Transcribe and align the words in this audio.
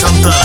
çanta 0.00 0.39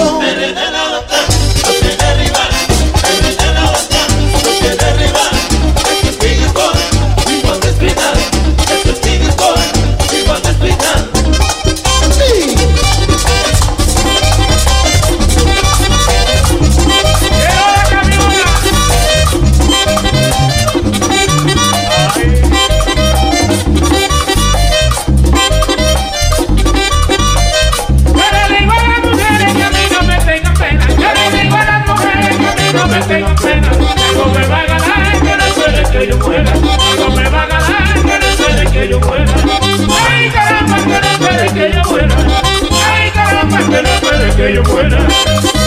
Oh. 0.00 0.77
No 34.18 34.26
me 34.34 34.46
va 34.48 34.58
a 34.60 34.66
ganar, 34.66 35.20
que 35.20 35.36
no 35.36 35.54
suele 35.54 35.82
que 35.92 36.06
yo 36.08 36.18
muera. 36.18 36.52
No 36.98 37.10
me 37.16 37.28
va 37.28 37.42
a 37.42 37.46
ganar, 37.46 37.94
que 37.94 38.18
no 38.18 38.36
suele 38.36 38.70
que 38.72 38.88
yo 38.88 39.00
muera. 39.00 39.34
Ay, 40.10 40.30
caramba, 40.30 40.76
que 40.76 41.00
no 41.00 41.16
suele 41.18 41.52
que 41.52 41.72
yo 41.72 41.82
muera. 41.84 42.16
Ay, 42.90 43.10
caramba, 43.12 43.58
que 43.58 43.82
no 43.82 43.98
suele 44.00 44.34
que 44.36 44.54
yo 44.54 44.62
muera. 44.64 45.57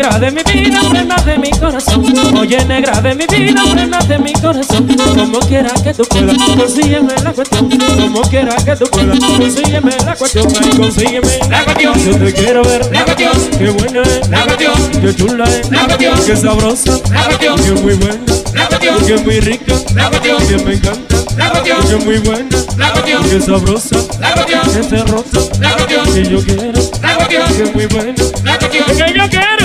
Negra 0.00 0.18
de 0.18 0.30
mi 0.30 0.42
vida, 0.42 0.80
prenda 0.88 1.16
de 1.16 1.38
mi 1.38 1.50
corazón 1.50 2.02
Oye 2.38 2.64
negra 2.64 3.00
de 3.02 3.14
mi 3.14 3.26
vida, 3.26 3.62
prenda 3.70 3.98
de 3.98 4.18
mi 4.18 4.32
corazón 4.32 4.86
Como 5.14 5.40
quiera 5.40 5.70
que 5.84 5.92
tú 5.92 6.04
puedas, 6.04 6.36
consígueme 6.56 7.14
la 7.22 7.32
cuestión 7.32 7.68
Como 7.68 8.22
quiera 8.22 8.56
que 8.56 8.76
tú 8.76 8.86
puedas, 8.90 9.18
consígueme 9.18 9.92
la 10.04 10.16
cuestión 10.16 10.46
Ay, 10.62 10.70
consígueme 10.76 11.38
La 11.50 11.64
cuestión. 11.64 11.94
Yo 12.04 12.16
te 12.16 12.32
quiero 12.32 12.62
ver 12.62 12.90
La 12.90 13.04
cuestión. 13.04 13.32
Qué 13.58 13.70
buena 13.70 14.02
es 14.02 14.28
La 14.28 14.44
cuestión. 14.44 14.72
Qué 15.02 15.14
chula 15.14 15.44
es 15.44 15.70
La 15.70 15.84
cuestión. 15.84 16.14
Qué 16.26 16.36
sabrosa 16.36 16.92
La 17.10 17.24
cuestión. 17.24 17.56
Qué 17.56 17.72
muy 17.72 17.94
buena 17.94 18.24
La 18.54 18.66
cuestión. 18.68 18.96
Qué 19.06 19.16
muy 19.18 19.40
rica 19.40 19.74
La 19.94 20.08
cuestión. 20.08 20.46
Que 20.46 20.56
me 20.64 20.74
encanta 20.74 21.16
La 21.36 21.50
cuestión. 21.50 21.78
Qué 21.88 21.96
muy 22.04 22.18
buena 22.18 22.56
La 22.78 22.92
cuestión. 22.92 23.22
Qué 23.28 23.40
sabrosa 23.40 23.96
La 24.18 24.32
cuestión. 24.32 24.60
Que 24.72 24.88
te 24.88 25.04
rota 25.04 25.40
La 25.60 25.72
cuestión. 25.74 26.14
Que 26.14 26.24
yo 26.24 26.44
quiero 26.44 26.90
La 27.02 27.16
cuestión. 27.16 27.54
Que 27.54 27.64
muy 27.72 27.86
buena 27.86 28.24
La 28.44 28.58
cuestión. 28.58 28.84
Que 28.86 29.18
yo 29.18 29.28
quiero 29.28 29.59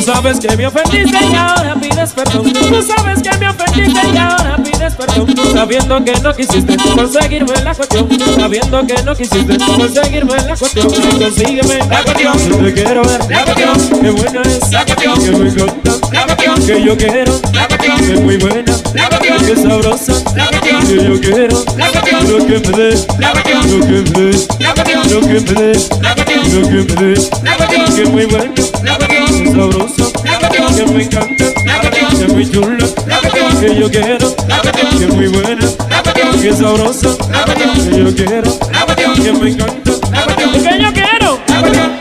Tú 0.00 0.06
sabes 0.06 0.40
que 0.40 0.56
me 0.56 0.66
ofendiste 0.66 1.18
y 1.30 1.34
ahora 1.34 1.74
pides 1.74 2.12
perdón. 2.12 2.50
Tú 2.50 2.82
sabes 2.82 3.20
que 3.22 3.36
me 3.36 3.50
ofendiste 3.50 4.00
y 4.14 4.16
ahora 4.16 4.56
pides 4.56 4.94
perdón. 4.94 5.34
Sabiendo 5.52 6.02
que 6.02 6.12
no 6.22 6.34
quisiste 6.34 6.74
conseguirme 6.96 7.54
la 7.62 7.74
cuestión. 7.74 8.08
Sabiendo 8.34 8.86
que 8.86 9.02
no 9.02 9.14
quisiste 9.14 9.58
conseguirme 9.58 10.36
la 10.36 10.56
cuestión. 10.56 10.86
Consígueme 10.88 11.78
La 11.90 12.02
cuestión. 12.02 12.48
Yo 12.48 12.56
te 12.56 12.72
quiero 12.72 13.02
ver. 13.02 13.20
La 13.28 13.44
cuestión. 13.44 14.00
Qué 14.00 14.10
buena 14.10 14.40
es. 14.40 14.72
La 14.72 14.86
cuestión. 14.86 15.22
Que 15.22 15.30
me 15.32 15.50
encanta. 15.50 15.92
La 16.12 16.24
cuestión. 16.24 16.66
Que 16.66 16.82
yo 16.82 16.96
quiero. 16.96 17.40
La 17.52 17.68
cuestión. 17.68 17.96
Que 17.98 18.20
muy 18.20 18.36
buena. 18.38 18.72
La 18.94 19.08
cuestión. 19.10 19.44
Que 19.44 19.56
sabrosa. 19.56 20.12
La 20.34 20.46
cuestión. 20.46 20.86
Que 20.86 20.96
yo 20.96 21.20
quiero. 21.20 21.64
La 21.76 21.90
cuestión. 21.90 22.30
Lo 22.30 22.46
que 22.46 22.58
me 22.58 22.76
des. 22.78 23.06
La 23.18 23.32
cuestión. 23.32 23.80
Lo 23.80 23.86
que 23.86 23.92
me 23.92 24.30
des. 24.30 24.48
La 24.60 24.74
lo 25.10 25.20
que 25.20 25.40
me 25.40 25.40
dé, 25.40 25.72
lo 25.98 26.62
que 26.62 26.72
me 26.72 26.94
dé, 26.94 27.94
que 27.96 28.04
muy 28.10 28.24
bueno, 28.26 28.54
que 29.42 29.50
sabroso, 29.50 30.12
que 30.76 30.86
me 30.92 31.02
encanta, 31.04 31.44
que 32.18 32.26
muy 32.28 32.50
chulo, 32.50 32.86
que 33.60 33.76
yo 33.76 33.90
quiero, 33.90 34.36
que 34.98 35.06
muy 35.06 35.28
buena, 35.28 35.66
que 36.40 36.52
sabroso, 36.52 37.16
que 37.18 37.98
yo 37.98 38.14
quiero, 38.14 38.58
que 39.16 39.32
me 39.32 39.50
encanta, 39.50 39.92
que 40.52 40.82
yo 40.82 40.92
quiero. 40.92 41.99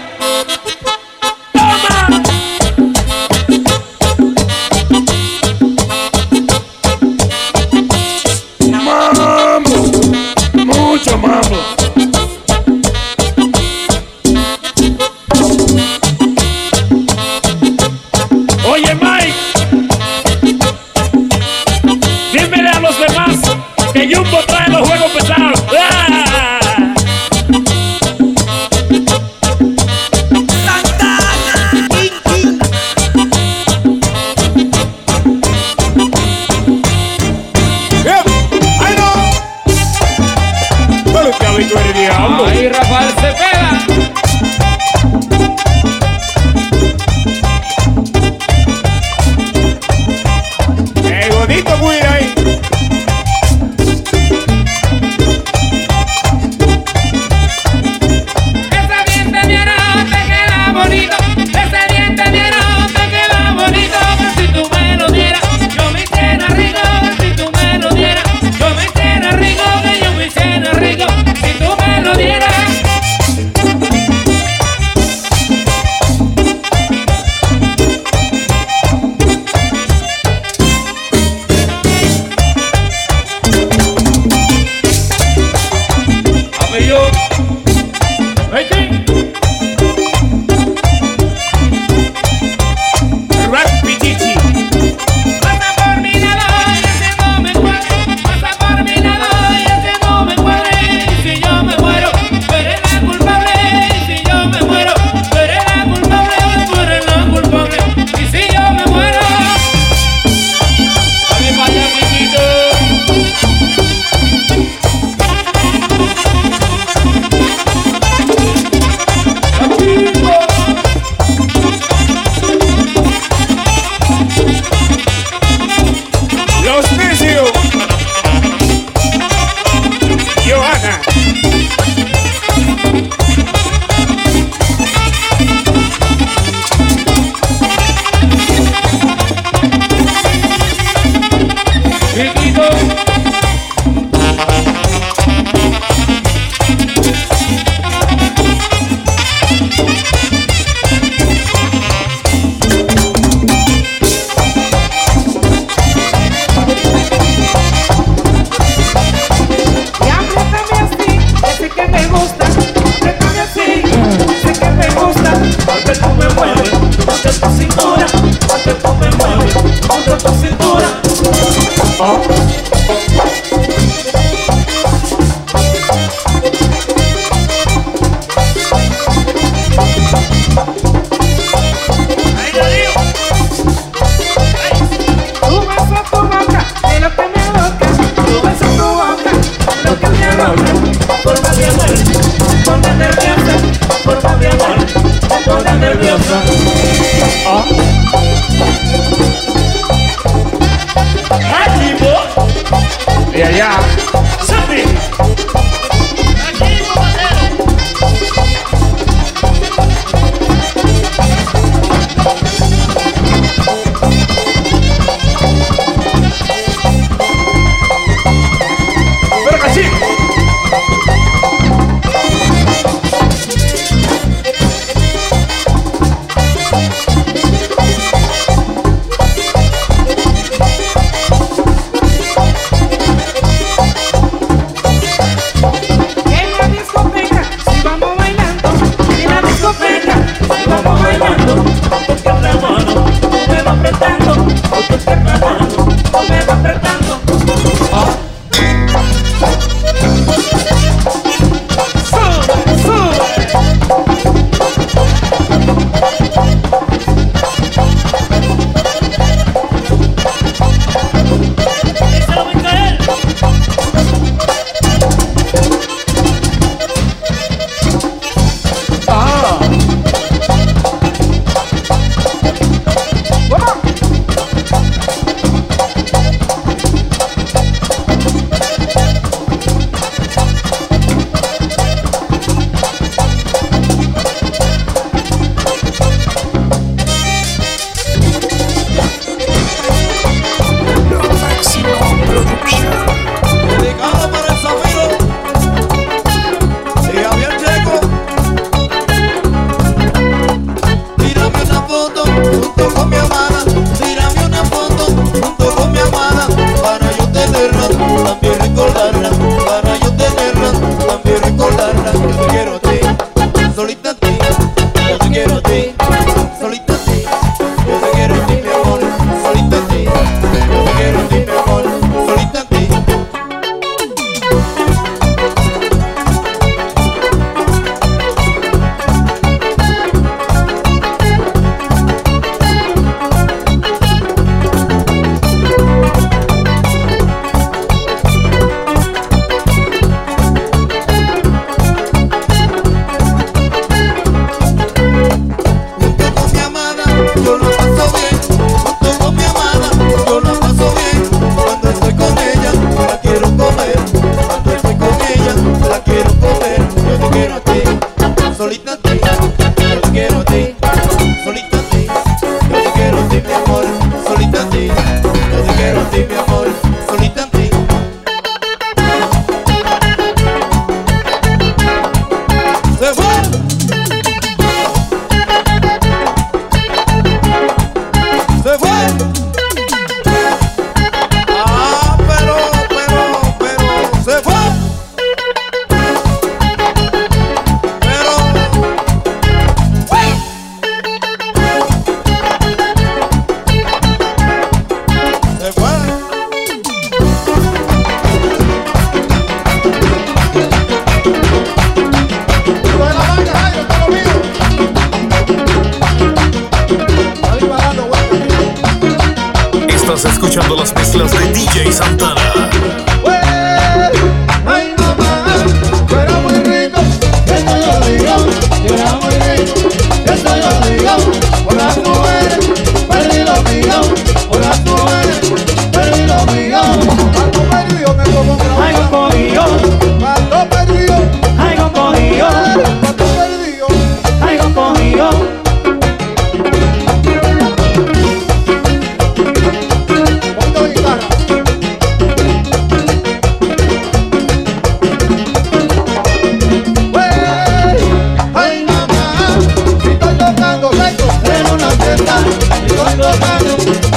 Thank 453.70 454.04
you. 454.04 454.09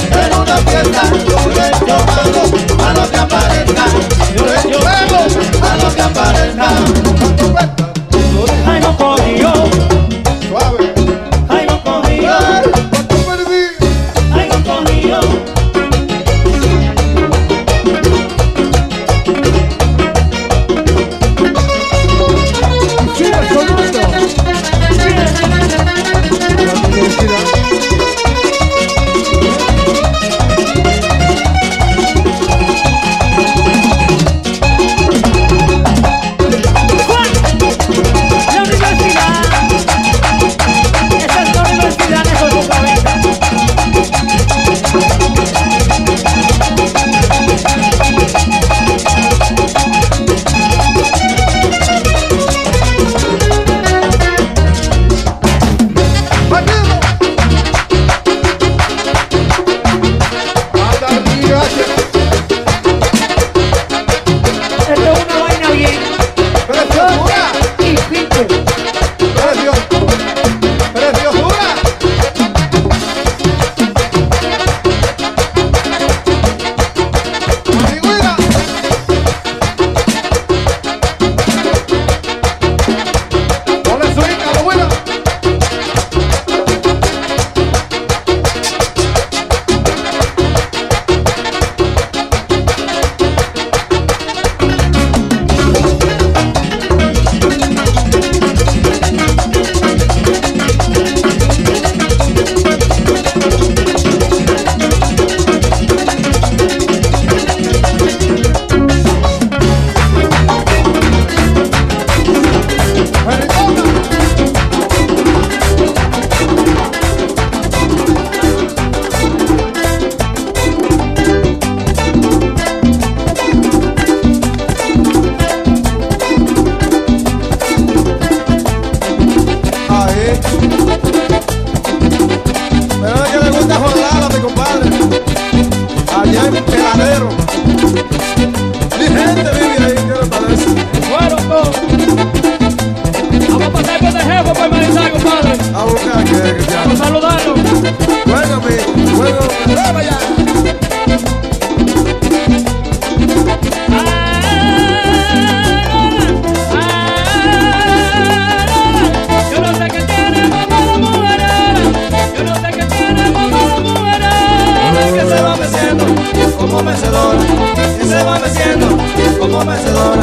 como 169.43 169.65
mecedora. 169.65 170.23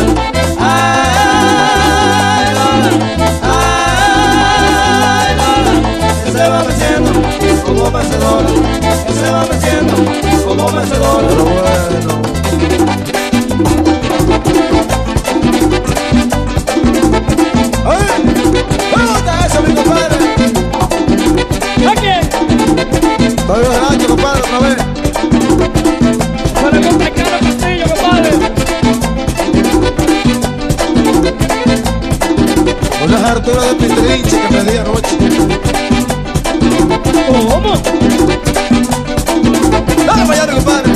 Ay, 0.60 2.46
Lola, 2.56 2.90
ay, 3.44 5.36
Lola, 5.36 5.74
que 6.24 6.32
se 6.32 6.44
va 6.48 6.64
meciendo 6.64 7.12
como 7.66 7.92
mecedora, 7.92 8.48
que 9.06 9.14
se 9.14 9.30
va 9.30 9.46
meciendo 9.46 9.96
como 10.48 10.70
mecedora. 10.72 11.28
Pero 11.28 11.44
bueno. 11.44 12.22
¡Ay! 17.86 18.22
¡Puta 18.94 19.34
eso, 19.46 19.60
mi 19.64 19.74
compadre! 19.76 20.16
¿A 21.90 21.94
quién? 21.96 22.22
Estoy 23.28 23.64
borracho, 23.66 24.08
compadre, 24.08 24.42
otra 24.44 24.60
vez. 24.60 24.99
Arturo 33.30 33.62
de 33.62 33.76
Pitrinche 33.76 34.40
que 34.42 34.50
me 34.56 34.72
di 34.72 34.78
anoche. 34.78 35.18
¿Cómo? 37.28 37.74
Dale 40.08 40.26
para 40.26 40.44
allá, 40.44 40.54
compadre. 40.54 40.94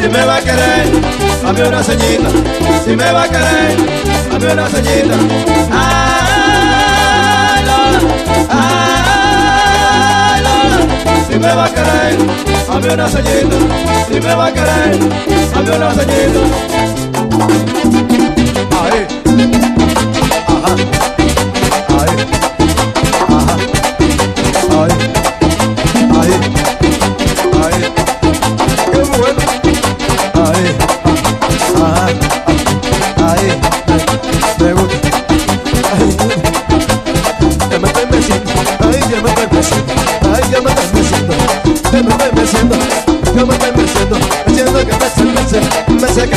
Si 0.00 0.08
me 0.08 0.24
va 0.24 0.36
a 0.36 0.40
querer, 0.40 0.86
dame 1.42 1.68
una 1.68 1.82
ceñita. 1.82 2.28
Si 2.84 2.96
me 2.96 3.12
va 3.12 3.22
a 3.24 3.28
querer, 3.28 3.76
dame 4.30 4.52
una 4.52 4.68
ceñita. 4.68 5.14
Ay, 5.70 7.64
Lola, 7.66 8.00
ay. 8.50 8.83
Si 11.34 11.40
me 11.40 11.52
va 11.52 11.64
a 11.64 11.68
querer, 11.68 12.16
dame 12.68 12.94
una 12.94 13.08
ceñita. 13.08 13.56
Si 14.06 14.20
me 14.20 14.34
va 14.36 14.46
a 14.46 14.52
querer, 14.52 14.98
dame 15.52 15.76
una 15.76 15.90
ceñita. 15.92 16.40
Ahí. 18.80 19.06
Ajá. 20.46 21.13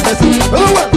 Hennessy. 0.07 0.96